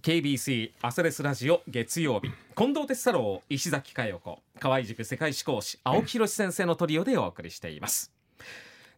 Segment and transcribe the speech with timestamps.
[0.00, 2.30] KBC アセレスラジオ月曜日。
[2.56, 4.38] 近藤哲太郎石崎佳代子。
[4.58, 8.10] 河合塾世界史講師青木宏先生のトリオでお送りしています。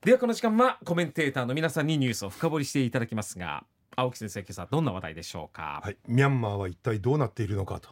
[0.04, 3.64] ではこの時間はコメンテーターの皆さんにニュースを深掘りしていただきますが
[3.96, 5.80] 青木先生今朝どんな話題でしょうか？
[5.82, 7.90] はい、ミャンマーは一体どうなっているのかと。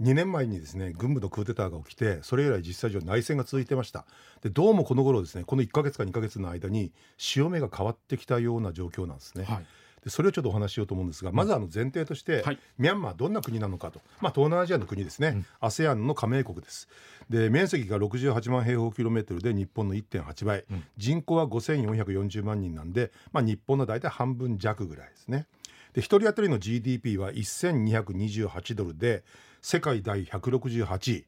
[0.00, 4.06] 2年前にですね軍部のクーデターが起きてそれ以来実際上内戦が続いてました。
[4.40, 9.66] でどうもこの頃ですねこの1ヶ月か2ヶ月の間に潮目が変わってきたような状況なんですね、はい
[10.04, 12.58] でそれをちょっとお話ししようと思うんですが、まずあの前提として、はい。
[12.78, 16.88] ミャンマーどんな国なのかと、まあ、東南アジアの国ですね、ASEAN の加盟国です。
[17.30, 20.64] で面積が68万平方キロメートルで日本の1.8倍、
[20.96, 25.46] 人口は5440万人なんで、まあ、日本の大体半分弱ぐらいですね。
[25.92, 29.22] で1人当たりの GDP は1228ドルで
[29.60, 31.26] 世界第168位。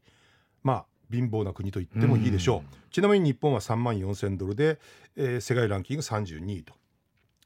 [0.62, 4.78] まあ貧乏な国と言ってもいいでしょう、ちなみに日本は3万4000ドルで、
[5.16, 6.74] えー世界ランキング32位と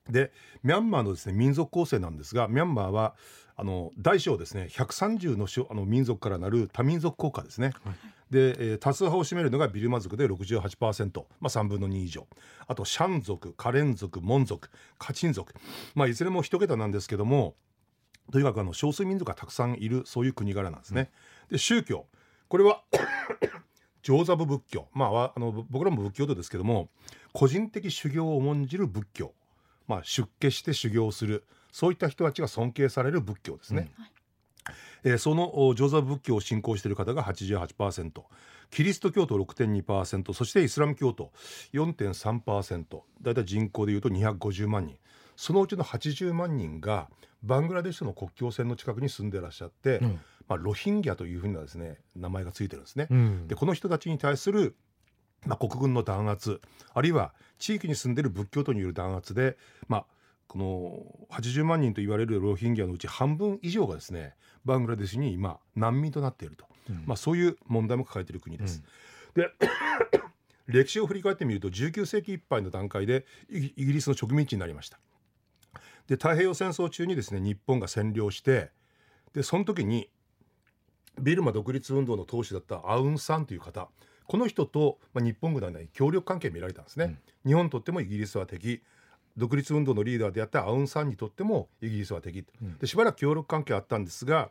[0.08, 3.14] でミャンマーのですね民族構成なんですがミャンマーは
[3.56, 7.72] あの大小ですね130の種あの民族からなる多民族国家ですね、
[8.30, 12.26] で、えー多数派を占めるのがビルマ族で68%、まあ、3分の2以上。
[12.68, 15.54] あとシャン族カレン族モン族カチン族、
[15.94, 17.56] まあ、いずれも一桁なんですけども
[18.30, 21.10] とにかくあの少数民族がたくさんいるそういう国柄なんですね。
[21.50, 22.06] で宗教。
[22.48, 22.82] これは
[24.02, 24.88] 上座部仏教。
[24.92, 26.90] まあわあの僕らも仏教徒ですけども
[27.32, 29.32] 個人的修行を重んじる仏教、
[29.88, 31.44] まあ、出家して修行する。
[31.72, 33.90] そういった人たちが尊敬される仏教ですね。
[35.04, 38.22] えーそのお上座部仏教を信仰している方が88%
[38.70, 41.32] キリスト教徒6.2%そしてイスラム教徒
[41.72, 42.84] 4.3%
[43.22, 44.98] だいたい人口でいうと250万人。
[45.36, 47.08] そのうちの80万人が
[47.42, 50.20] バングラデシュの国境線の近くに住んでらっしゃって、ん。
[50.48, 53.06] まあ、ロヒンギャというふうなですね名前がついてるんですね。
[53.10, 53.48] うん。
[53.48, 54.76] でこの人たちに対する、
[55.46, 56.60] まあ、国軍の弾圧
[56.94, 59.56] あるいは地域に住んでいる仏教徒による弾圧で、
[59.88, 60.04] まあ、
[60.46, 64.34] この80万人と言われるロヒンギャのうち半分以上がですね
[64.64, 66.64] バングラデシュに今難民となっていると、
[67.06, 68.82] まあ、そういう問題も抱えている国です。
[69.34, 69.50] で
[70.66, 74.98] 歴史を振り返ってみると19世紀いっぱいの段階でイギイギリスの植民地になりました。
[76.08, 78.70] で太平洋戦争中にですね日本が占領して
[79.34, 80.08] でその時に
[81.20, 83.88] ビルマ独立運動の党首だったアウン・サンという方
[84.28, 88.82] この人と、まあ、日本軍ではない協力関係見られたんですね、日本にとってもイギリスは敵。
[89.36, 92.44] 独立運動のリーダーであったアウン・サンにとってもイギリスは敵、
[92.80, 94.50] でしばらく協力関係あったんですが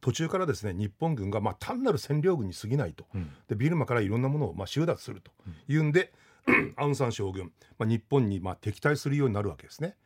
[0.00, 3.06] 途中からですね日本軍がまあ単なる占領軍に過ぎないと、
[3.48, 5.30] でビルマからいろんなものをまあ収奪すると。
[5.68, 6.12] いうんで、
[6.76, 9.96] アウン・サン将軍、まあ、日本にまあ敵対するようになるわけですね。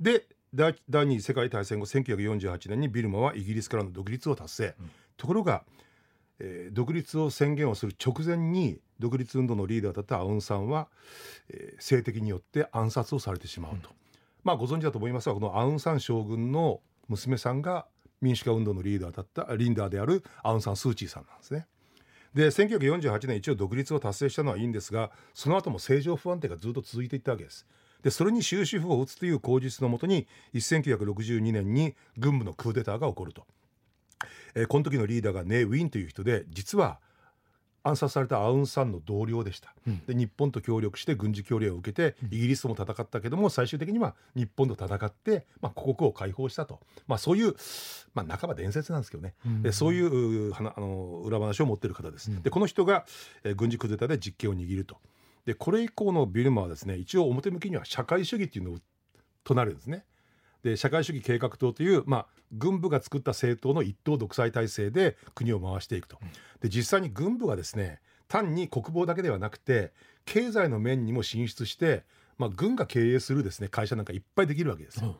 [0.00, 4.74] で第第二次世界大戦後1948年にビルマはイギリスからの独立を達成、
[5.16, 5.64] ところが、
[6.40, 10.88] えー独立を宣言をする直前に独立運動のリーダーだったアウンさんは、
[11.50, 13.90] えー政敵によって暗殺をされてしまうと、
[14.44, 17.86] まあご存知だと思いますがこのアウン・サン将軍の娘さんが
[18.20, 21.66] 民主化運動のリーダーだったリンダーであるアウン・サン・スー・チーさんなんですね。
[22.34, 27.66] で1948年一応独立を達成したのはいいんですがその後も政情不安定がずっと続いていったわけです。
[28.02, 33.44] でそれに終止符を打つという口実のもとに1962年に軍部のクーデターが起こると。
[34.54, 36.98] えーこの時のリーダーがネ・ウィンという人で実は
[37.84, 39.72] 暗殺されたアウン・サンの同僚でした、
[40.06, 47.54] で日本と協力して軍事協力を受けてイギリスとも戦ったけども最終的には日本と戦って、まあ、故国を解放したと、まあ、そういう、
[48.14, 52.30] まあ、半ば伝説なんですけどね、でそういうあの裏話を持っている方です。
[52.42, 53.06] でこの人が、
[53.44, 54.98] えー軍事クーデターで実権を握ると。
[55.46, 58.78] でこれ以降のビルマはですね一応表向きには社会主義っていうのを
[59.44, 60.04] 唱えるんですね。
[60.62, 66.18] で社会主義計画党という、まあ、軍部が作った政党の一党独裁体制で国を回していくと。
[66.60, 69.92] で実際に軍部がですね単に国防だけではなくて
[70.24, 72.04] 経済の面にも進出して、
[72.36, 75.16] まあ、軍が経営するですね会社なんかいっぱいできるわけですよ。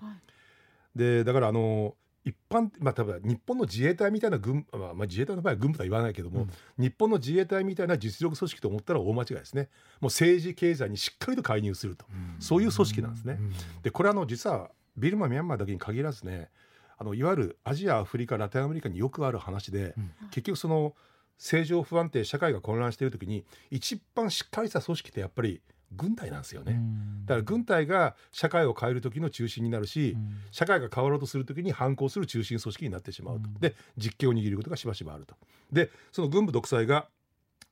[0.94, 1.94] でだからあの
[2.24, 6.46] 一般まあ多分日本の自衛隊みたいな軍、まあ、まあ自衛隊の場合は軍部とは言わないけども、
[6.76, 9.70] 日本の自衛隊みたいな実力組織と思ったら大間違いですね。
[10.00, 12.04] もう政治経済にしっかりと介入すると、
[12.38, 13.38] そういう組織なんですね。
[13.82, 16.50] でこれあの実はビルマミャンマーだけに限らずね
[16.98, 19.94] あのいわゆるアジアアフリカラテンアメリカによくある話で、
[20.30, 20.94] 結局その
[21.38, 25.62] 政情不安定社会が混乱している時に一番しっかりした組織ってやっぱり
[25.92, 26.80] 軍隊なんですよね。
[27.24, 30.16] だから軍隊が社会を変える時の中心になるし、
[30.50, 35.36] 社会が変わろうとする時に反抗する中心組織になってしまうと、で実権を握ることがしばしばあると。
[35.72, 37.08] でその軍部独裁が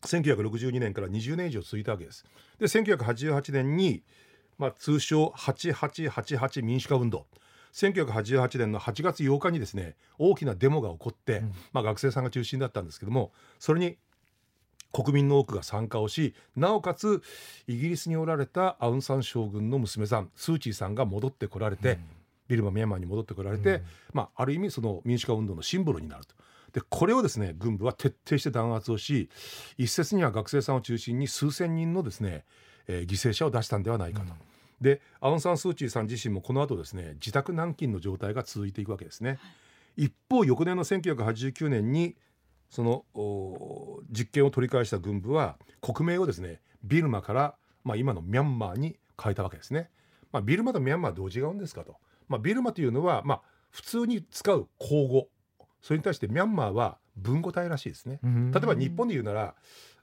[0.02, 2.24] 1962年から20年以上続いたわけです。
[2.58, 4.02] で1988年に、
[4.58, 7.26] まあ、通称8888民主化運動。
[7.72, 11.42] 1988年の8月8日にですね大きなデモが起こって、
[11.74, 13.98] まあ、学生さんが中心だったんですけどもそれに
[14.94, 17.22] 国民の多くが参加をしなおかつ
[17.66, 21.98] イギリスにおられたアウン・サン将軍の娘さんスー・チーさんが戻ってこられて、
[22.48, 23.82] ビルマミャンマーに戻ってこられて、
[24.14, 26.34] まあ、ある意味その民主化運動のシンボルになると。
[26.72, 29.30] でこれをですね軍部は徹底して弾圧をし
[29.78, 32.44] 一説には学生さんを中心に数千人のですね、
[32.88, 34.32] えー犠牲者を出したんではないかと。
[34.80, 39.38] でアウン・サン・スー・チーさん自身もこの後ですね自宅軟禁の状態が続いていくわけですね。
[39.96, 42.16] 一方翌年の1989年に
[42.68, 47.54] そのお実権を取り返した軍部は国名をですねビルマから、
[47.84, 49.90] まあ、今のミャンマーに変えたわけですね。
[50.32, 51.96] まあ、ビルマとミャンマーはどう違うんですかと。
[52.28, 55.28] まあ、ビルマというのは、まあ、普通に使う口語
[55.82, 58.18] それに対してミャンマーは文語体らしいですね。
[58.52, 59.54] 例えば日本で言うなら、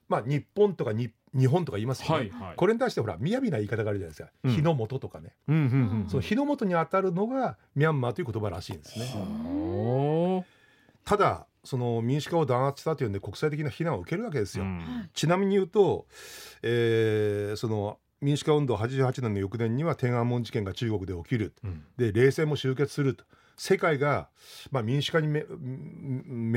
[0.08, 2.14] まあ、日本とかに日本とか言いますよね。
[2.14, 2.56] はいはい。
[2.56, 4.50] これに対してほら雅な言い方があるじゃないですか、うん。
[4.52, 5.62] 日の元とかね、うんうん
[6.02, 6.08] うん。
[6.08, 10.46] その日の元に当たるのがミャンマーという言葉らしいんですね。
[11.04, 14.64] ただその民主化を弾圧したというんで国際的な非難を受けるわけですよ。
[14.64, 15.10] うん。
[15.12, 16.06] ちなみに言うと、
[16.62, 21.52] えーその民主化運動88年の翌年には天安門事件が中国で起きる。
[21.62, 21.84] うん。
[21.98, 23.24] で冷戦も終結すると。
[23.56, 24.28] 世界が、
[24.72, 25.38] まあ、民主化に目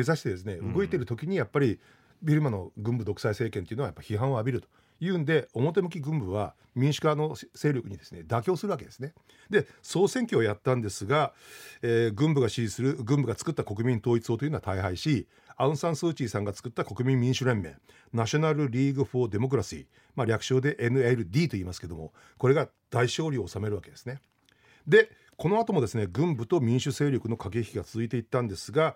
[0.01, 0.73] 指してですねうん。
[0.73, 1.79] 動いている時にやっぱり
[2.21, 4.67] ビルマの軍部独裁政権というのはやっぱ批判を浴びると
[4.99, 9.13] いうんで表向き軍部は民主化の勢力にですね妥協するわけですね。
[9.49, 11.33] で総選挙をやったんですが、
[11.81, 17.75] えー軍部が支持する軍部が作った国民統一党というのは大敗しアウン・サン・スー・チーさんが作った国民民主連盟
[18.13, 19.85] National League for Democracy、
[20.15, 24.19] まあ、略称で NLD と言いますけどもこれが大勝利を収めるわけですね。
[24.87, 28.95] でこの後もですね軍部と民主勢力の駆け引きが続いていったんですが、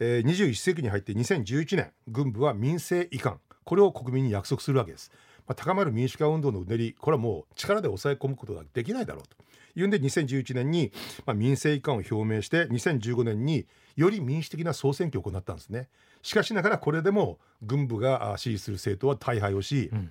[0.00, 3.38] えー21世紀に入って2011年軍部は民政移管。
[3.64, 5.12] これを国民に約束するわけです。
[5.46, 9.36] まあ、高まる民主化運動のうねりこれはもう力で抑え込むことができないだろうと。
[9.76, 10.90] いうんで2011年に、
[11.26, 15.88] まあ、民政移管を表明して2015年により民主的な総選挙を行ったんですね。
[16.22, 20.10] しかしながらこれでも軍部があ支持する政党は大敗をし、うん。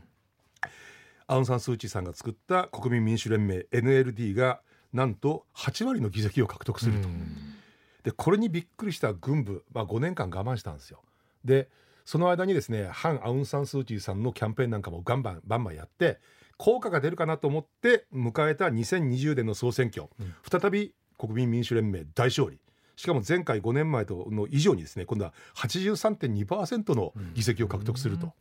[1.27, 4.61] アウン・サン・スー・チーさんが作った国民民主連盟 NLD が
[4.93, 7.07] なんと8割の議席を獲得すると、
[8.09, 11.03] でこれにびっくりした軍部、まあ、5年間我慢したんですよ。
[11.45, 11.69] で
[12.05, 16.19] その間にですね反アウン・サン・スー・チーさんのキャンペーンなんかもガンバンバンバンやって
[16.57, 20.33] 効果が出るかなと思って迎えた2020年の総選挙、うん。
[20.49, 22.59] 再び国民民主連盟大勝利。
[22.95, 28.33] しかも前回5年前との以上にですね今度は83.2%の議席を獲得すると。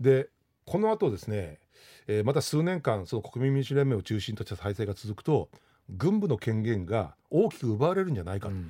[0.00, 0.30] で
[0.64, 1.58] この後ですね、
[2.06, 5.50] えーまた数年間その国民民主連盟を中心とした体制が続くと
[5.90, 8.60] 軍部の権限が大きく奪われるんじゃないかと、こ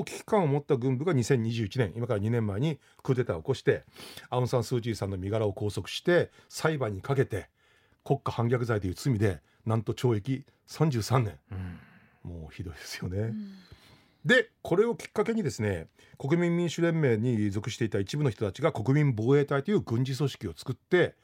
[0.00, 3.84] う危機感を持った軍部が2021年今から2年前にクーデターを起こして
[4.28, 7.48] アウン・サン・スー・チーさんの身柄を拘束して裁判にかけて
[8.04, 11.38] 国家反逆罪という罪でなんと懲役33年
[12.22, 13.32] もうひどいですよね。
[14.24, 15.86] でこれをきっかけにですね
[16.18, 21.14] 国民民主連盟に属していた一部の人たちが国民防衛隊という軍事組織を作って、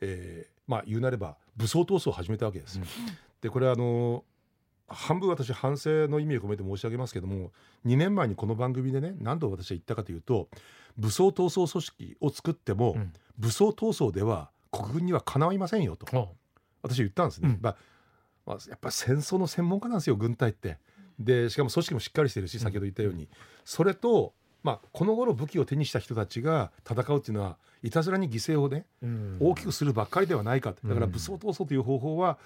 [0.00, 2.78] えーまあ言うなれば武装闘争を始めたわけです。
[2.78, 2.84] うん
[3.42, 4.24] でこれはあの
[4.92, 7.52] 半分私反省の意味を込めて申し上げますけども
[7.86, 10.48] 2年前にこの番組でね何度私は言ったかというと
[10.98, 13.12] 武装闘争組織を作っても、うん。
[13.38, 16.28] 武装闘争では国軍にはかないませんよとお
[16.82, 17.58] 私は言ったんですね、うん。
[17.62, 17.76] まあ
[18.44, 20.78] まあ、やっぱ戦争の専門家なんですよ軍隊って。
[21.18, 23.28] でしかも組織もしっかりしてるし先ほど言ったように、
[23.64, 28.86] それと、まあ、この頃武器を手にした人たちが戦うっていうのはいたずらに犠牲をね
[29.40, 32.38] 大きくするばっかりではないかだからうん武装闘争という方法は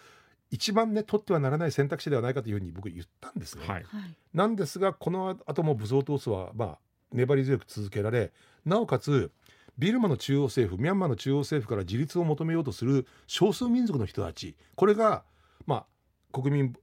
[0.50, 3.66] 一番ね取ってはならない選択肢ではないかというふうに僕言ったんですね。
[3.66, 4.16] はいはい。
[4.34, 6.78] なんですがこの後も武装闘争はまあ
[7.12, 8.32] 粘り強く続けられ
[8.64, 9.30] なおかつ
[9.78, 15.24] ビルマの中央政府ミャンマーの中央政府から自立を求めようとする少数民族の人たちこれが
[15.66, 15.86] まあ
[16.32, 16.74] 国民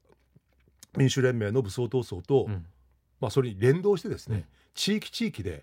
[0.98, 2.66] 民主連盟の武装闘争と、うん
[3.20, 4.46] まあ、それに連動してですね、うん
[4.76, 5.62] 地域地域で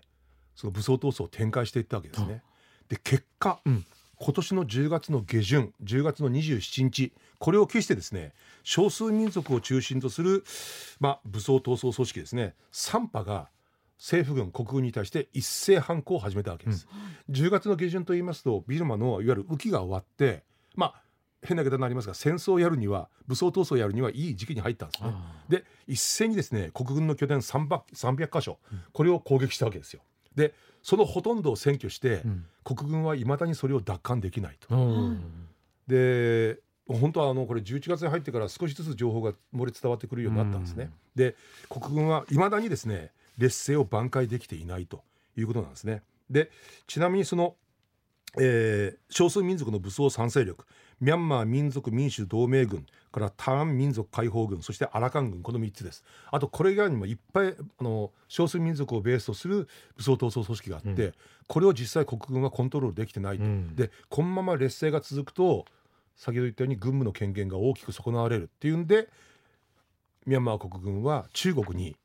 [0.55, 2.41] その武装闘争を展開していったわけですね。
[2.87, 3.85] で結果、うん
[4.23, 10.43] 今年の10月の下旬10月の27日これを期してですね少数民族を中心とする、
[10.99, 13.49] まあ、武装闘争組織ですねサンパが
[13.97, 16.87] 政府軍国軍に対して一斉反抗を始めたわけです。
[17.29, 20.43] 10月の下旬と言いますとビルマのいわゆる雨季が終わって
[20.75, 21.01] まあ
[21.43, 25.09] 変な言い方になりますが戦争をやるには武装闘争をやるにはいい時期に入ったんですね。
[25.13, 28.59] あで一斉にですね国軍の拠点 300, 300箇所
[28.91, 30.01] これを攻撃したわけですよ。
[30.35, 34.75] でそのほとんどを占拠して、ーうん国軍はいまだにそれを奪還できないと。
[34.75, 35.47] うん
[35.87, 40.85] で本当はあのこれ11月に入ってから少しずつ情報が漏れ伝わってくるようになったんですね。
[40.85, 41.35] うんで
[41.69, 45.03] 国軍はいまだにですね劣勢を挽回できていないと
[45.35, 46.03] いうことなんですね。
[46.29, 46.51] で
[46.87, 47.55] ちなみにその、
[48.39, 50.65] えー少数民族の武装賛成力
[51.01, 56.03] ミャンマー民族民主同盟軍からターン民族解放軍そしてアラカン軍この3つです。
[56.31, 61.13] あとこれ以外にもいっぱいあの少数民族をベースとする武装闘争組織があって、うん。
[61.47, 63.75] これを実際国軍はコントロールできてないと、うん。
[63.75, 65.65] でこのまま劣勢が続くと
[66.15, 69.09] 先ほど言ったように軍務の権限が大きく損なわれるっていうんで
[70.27, 71.95] ミャンマー国軍は中国に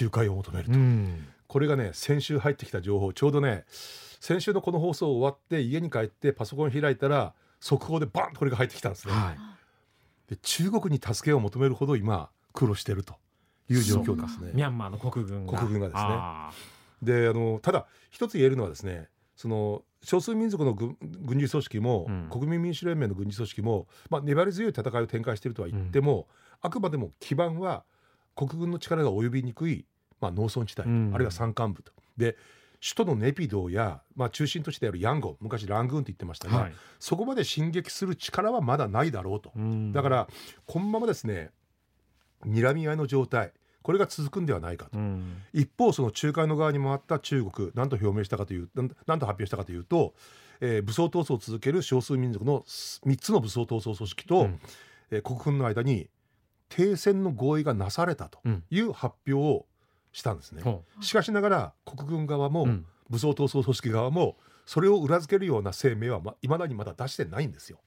[0.00, 3.64] 仲介を求めると、うんこれがね先週入ってきた情報ちょうどね
[4.20, 9.38] 先週のこの放送終わって家に帰ってパソコン開いたら速報でバンとこれが入ってきたんですね、はい。
[10.28, 13.14] で中国に助けを求めるほど今苦労していると
[13.70, 14.50] いう状況ですね。
[14.52, 15.58] ミャンマーの国軍が。
[15.58, 16.02] 国軍がですね。
[16.10, 16.50] あ
[17.00, 22.28] であのただ一つ言えるのはですねその少数民族の軍軍事組織も、うん。
[22.30, 26.28] 国民民主連盟の軍事組織も、まあ、粘り強い戦いを展開しているとは言っても、
[26.60, 27.84] あくまでも基盤は
[28.34, 29.86] 国軍の力が及びにくい、
[30.20, 31.92] まあ、農村地帯、うんあるいは山間部と。
[32.16, 32.36] で
[32.78, 39.52] 首都のネピドーや、まあ、中心都市であるヤンゴン昔ラングーンって言ってましたが、はいそこまで進撃する力はまだないだろうと。
[39.56, 40.28] うんだから
[40.66, 41.50] このままですね
[42.46, 44.98] 睨み合いの状態これが続くんではないかと。
[44.98, 50.14] うん一方その仲介の側に回った中国何と表明したかというなん何と発表したかというと、
[50.60, 54.60] えー武装闘争を続ける少数民族の3つの武装闘争組織と、うん
[55.10, 56.08] えー国軍の間に
[56.68, 59.66] 停戦の合意がなされたとうんいう発表を
[60.16, 60.62] したんですね。
[60.62, 62.86] ほしかしながら国軍側も、ううん。
[63.10, 67.78] 武装闘争組織側もそれを裏付けるような声明はま未だにまだ出してないんですよ。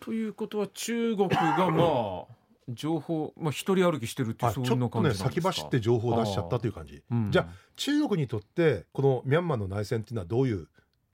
[0.00, 2.24] ということは中国がまあ
[2.68, 5.30] 情報まあ一人歩きしてるっていうそうあちょっとねいう感じなんですか？
[5.30, 7.02] 先走って情報を出しちゃったという感じ。
[7.10, 7.30] うん。
[7.30, 10.66] じゃあ中国にとってこのミャンマーの内戦っていうのはどういう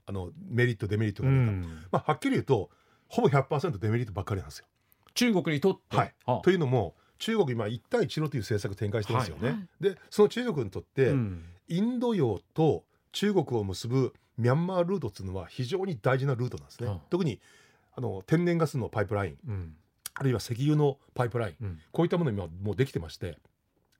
[0.05, 1.61] あのメリットデメリットうがあるか、ん。
[1.91, 2.69] まあ、はっきり言うと
[3.09, 4.65] ほぼ100%デメリットばっかりなんですよ。
[5.13, 5.97] 中国にとって。
[5.97, 6.15] はい。
[6.25, 6.39] あ。
[6.41, 9.49] というのも中国今一帯一路という政策展開してますよね。
[9.49, 9.67] はい。
[9.79, 11.45] でその中国にとって、うん。
[11.67, 16.87] インド洋と中国を結ぶミャンマールートっていうのは非常に大事なルートなんですね。
[16.87, 17.39] うん特に
[17.93, 19.75] あの天然ガスのパイプラインうん。
[20.15, 21.79] あるいは石油のパイプラインうん。
[21.91, 23.37] こういったもの今もうできてまして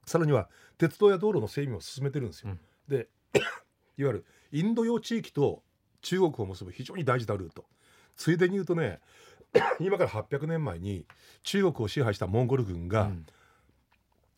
[0.07, 0.49] さらには
[0.79, 2.49] 鉄道や道路の整備も進めてるんですよ。
[2.49, 2.59] うん。
[2.87, 3.07] で
[3.97, 5.61] いわゆるインド洋地域と
[6.01, 7.65] 中国を結ぶ非常に大事なルート。
[8.15, 8.99] ついでに言うとね
[9.79, 11.05] 今から800年前に
[11.43, 13.25] 中国を支配したモンゴル軍が、うん。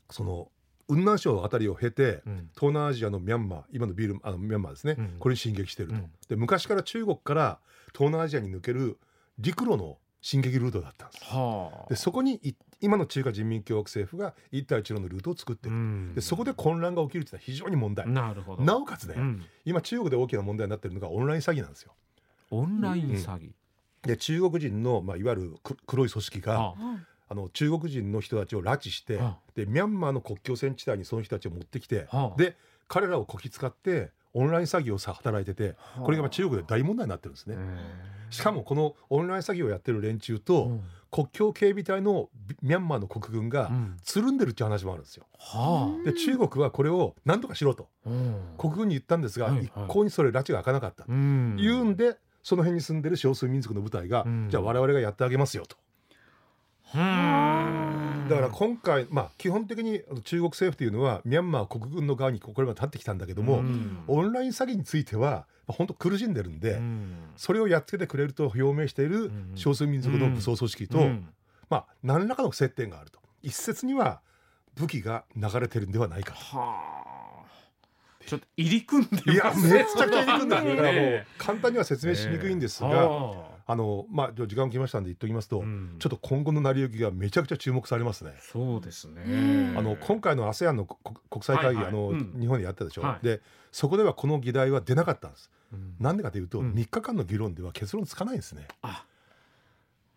[0.09, 0.51] その
[0.87, 2.49] 雲南省あたりを経て、うん。
[2.53, 5.15] 東南アジアのミャンマー今のビールあのミャンマーですね、うん。
[5.19, 6.11] これに進撃していると、うん。
[6.27, 7.59] で昔から中国から
[7.93, 8.97] 東南アジアに抜ける
[9.37, 11.25] 陸路の進撃ルートだったんです。
[11.25, 11.89] はあ。
[11.89, 16.13] でそこにい今の中華人民共和国政府が一帯一路のルートを作ってる、うん。
[16.15, 18.63] でそこで混乱が起きるというのは非常に問題、なるほど。
[18.63, 19.45] なおかつね、うん。
[19.65, 21.93] 今中国で大きな問題になっているのがオンライン詐欺なんですよ。
[22.51, 23.51] オンライン詐欺
[24.03, 26.73] で中国人の、まあ、いわゆるく黒い組織が
[27.29, 32.37] あの中国人の人たちを拉致してはでミャンマーの国境線地帯にその人たちを持ってきてはあ。
[32.37, 32.55] で
[32.87, 37.55] 彼らをこき使ってオンライン詐欺をさ働いててこれがまあ中国で大問題になってるんですね。
[38.29, 40.79] しかもこのオンライン詐欺をやってる連中と
[41.11, 43.97] 国境警備隊のビミャンマーの国軍がうん。
[44.03, 45.25] つるんでるっていう話もあるんですよ。
[45.37, 47.87] はで中国はこれを何とかしろと。
[48.05, 48.35] あうん。
[48.57, 49.65] 国軍に言ったんですがはいはい。
[49.65, 51.05] 一向にそれ拉致が開かなかった。
[51.07, 51.55] うん。
[51.57, 54.47] 言うんでその辺に住んでる少数民族の部隊がうん。
[54.49, 55.77] じゃあ我々がやってあげますよと。
[56.93, 58.27] うん。
[58.29, 64.03] だから今回まあ基本的に中国政府というのはミャンマー国軍の側にこれまで立ってきたんだけどもうん。
[64.07, 66.73] オンライン詐欺については本当苦しんでるんで。
[66.73, 67.13] うん。
[67.37, 71.29] それをやっつけてくれると表明しているん少数民族の武装組織と、うん。
[71.69, 73.19] まあ何らかの接点があると。
[73.41, 74.21] 一説には
[74.75, 77.12] 武器が流れてるんではないかはあ
[78.25, 79.23] ちょっと入り組んでます。
[79.25, 80.61] といやめちゃくちゃ入り組んだ。
[80.61, 83.75] んですよだからもうね簡単には説明しにくいんですが、はあ。
[83.75, 85.95] のまあ時間来ましたんで言っておきますと、あうん。
[85.99, 88.33] ちょっと今後の成り行きがめちゃくちゃ注目されますね。
[88.39, 89.23] そうですね。
[89.25, 89.29] う
[89.73, 91.87] んあの今回の ASEAN の国国際会議、はいはい。
[91.87, 92.35] あのうん。
[92.39, 93.25] 日本でやったでしょ、はい。
[93.25, 95.49] でそこではこの議題は出なかったんです。
[95.71, 95.95] うん。
[95.99, 96.73] なんでかというと、うん。
[96.73, 98.67] 3日間の議論では結論つかないんですね。
[98.81, 99.05] あ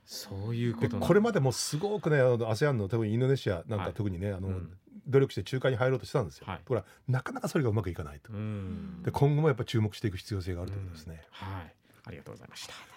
[0.07, 3.89] そういうこでとこれまでもすごくねあの ASEAN の特にインドネシアなんはい。
[3.89, 4.73] か特にね、あのうん。
[5.09, 6.47] 努力して仲介に入ろうとしたんですよ。
[6.49, 6.59] はい。
[6.59, 8.33] ところがなかなかそれがうまくいかないと。
[8.33, 9.03] うん。
[9.03, 11.23] で今後もやっぱり注目していく必要性があるということですね。
[11.31, 11.75] はい。
[12.07, 12.96] ありがとうございました